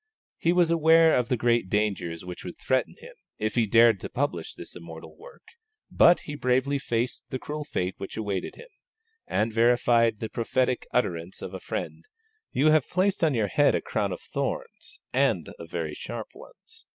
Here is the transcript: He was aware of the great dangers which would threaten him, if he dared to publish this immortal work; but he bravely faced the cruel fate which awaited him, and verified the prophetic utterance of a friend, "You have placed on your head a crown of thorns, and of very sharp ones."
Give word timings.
He 0.39 0.51
was 0.51 0.71
aware 0.71 1.15
of 1.15 1.29
the 1.29 1.37
great 1.37 1.69
dangers 1.69 2.25
which 2.25 2.43
would 2.43 2.57
threaten 2.57 2.95
him, 2.97 3.13
if 3.37 3.53
he 3.53 3.67
dared 3.67 3.99
to 3.99 4.09
publish 4.09 4.55
this 4.55 4.75
immortal 4.75 5.15
work; 5.15 5.43
but 5.91 6.21
he 6.21 6.33
bravely 6.33 6.79
faced 6.79 7.29
the 7.29 7.37
cruel 7.37 7.63
fate 7.63 7.93
which 7.99 8.17
awaited 8.17 8.55
him, 8.55 8.69
and 9.27 9.53
verified 9.53 10.17
the 10.17 10.27
prophetic 10.27 10.87
utterance 10.91 11.43
of 11.43 11.53
a 11.53 11.59
friend, 11.59 12.05
"You 12.51 12.71
have 12.71 12.89
placed 12.89 13.23
on 13.23 13.35
your 13.35 13.45
head 13.49 13.75
a 13.75 13.79
crown 13.81 14.11
of 14.11 14.21
thorns, 14.21 14.99
and 15.13 15.49
of 15.59 15.69
very 15.69 15.93
sharp 15.93 16.29
ones." 16.33 16.87